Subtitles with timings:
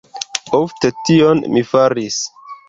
[0.59, 2.19] Ofte, tion mi faris.